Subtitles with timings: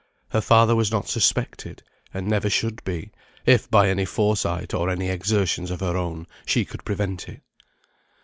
[0.29, 3.11] Her father was not suspected; and never should be,
[3.45, 7.43] if by any foresight or any exertions of her own she could prevent it.